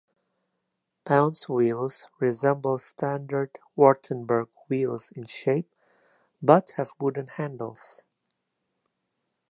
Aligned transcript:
Pounce 1.05 1.47
wheels 1.47 2.07
resemble 2.19 2.79
standard 2.79 3.59
Wartenberg 3.75 4.49
wheels 4.67 5.11
in 5.11 5.27
shape 5.27 5.71
but 6.41 6.71
have 6.71 6.93
wooden 6.99 7.27
handles. 7.27 8.01